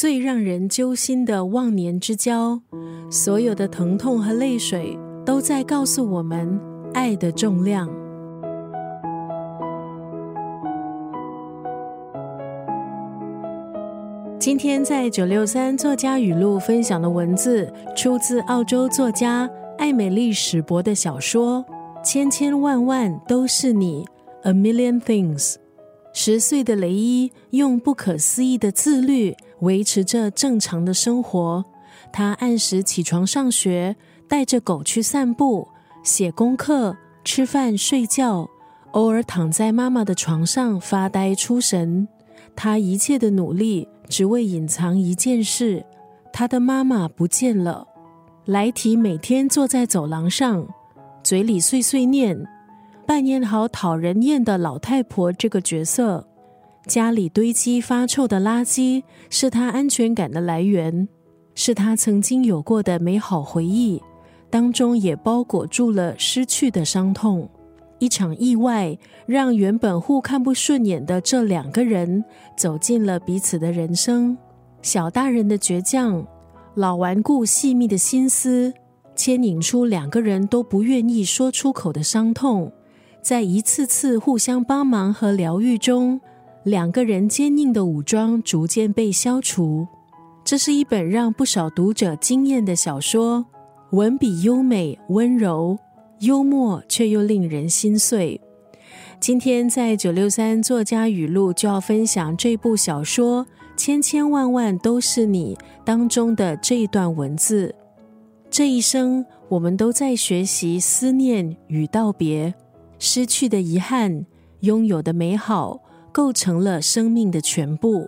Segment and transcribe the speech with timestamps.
[0.00, 2.62] 最让人揪心的忘年之交，
[3.10, 6.58] 所有的疼痛和泪水都在告诉我们
[6.94, 7.86] 爱的重量。
[14.38, 19.46] 今天在九六三作家语录分享的文字，出自澳洲作家
[19.76, 21.62] 艾美丽史博的小说
[22.02, 24.06] 《千千万万都是你》
[24.48, 25.56] （A Million Things）。
[26.12, 31.64] 十岁的雷伊用不可思议的自律维持着正常的生活。
[32.12, 33.94] 他按时起床上学，
[34.28, 35.68] 带着狗去散步，
[36.02, 38.48] 写功课、吃饭、睡觉，
[38.92, 42.08] 偶尔躺在妈妈的床上发呆出神。
[42.56, 45.84] 他一切的努力只为隐藏一件事：
[46.32, 47.86] 他的妈妈不见了。
[48.46, 50.66] 莱提每天坐在走廊上，
[51.22, 52.44] 嘴里碎碎念。
[53.06, 56.26] 扮演好讨人厌的老太婆这个角色，
[56.90, 61.06] 家里堆积发臭的垃圾是她安全感的来源，
[61.54, 64.02] 是她曾经有过的美好回忆，
[64.50, 67.48] 当中也包裹住了失去的伤痛。
[68.00, 72.24] 一场意外让原本互看不顺眼的这两个人
[72.56, 74.36] 走进了彼此的人生。
[74.82, 76.26] 小大人的倔强，
[76.74, 78.74] 老顽固细密的心思，
[79.14, 82.72] 牵引出两个人都不愿意说出口的伤痛。
[83.22, 86.20] 在一次次互相帮忙和疗愈中，
[86.64, 89.86] 两个人坚硬的武装逐渐被消除。
[90.44, 93.44] 这是一本让不少读者惊艳的小说，
[93.92, 95.78] 文笔优美、温柔、
[96.20, 98.40] 幽默，却又令人心碎。
[99.20, 103.44] 今天在九六三作家语录就要分享这部小说
[103.76, 107.74] 《千千万万都是你》当中的这一段文字：
[108.50, 112.52] 这一生，我们都在学习思念与道别。
[112.98, 114.24] 失去的遗憾，
[114.60, 115.80] 拥有的美好，
[116.20, 118.06] 构成了生命的全部。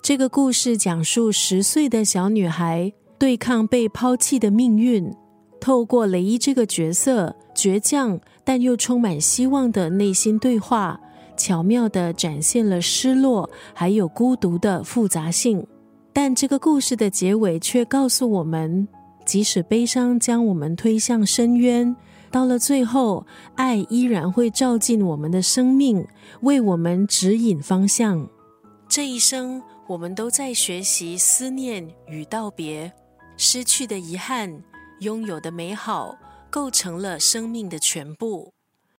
[0.00, 5.12] 这个故事讲述十岁的小女孩对抗被抛弃的命运，
[5.60, 11.00] 透过雷伊这个角色倔强但又充满希望的内心对话，
[11.36, 15.66] 巧妙的展现了失落还有孤独的复杂性。
[16.12, 18.86] 但这个故事的结尾却告诉我们，
[19.26, 21.96] 即使悲伤将我们推向深渊。
[22.32, 26.04] 到了最后，爱依然会照进我们的生命，
[26.40, 28.26] 为我们指引方向。
[28.88, 32.90] 这一生，我们都在学习思念与道别，
[33.36, 34.62] 失去的遗憾，
[35.00, 36.16] 拥有的美好，
[36.50, 38.50] 构成了生命的全部。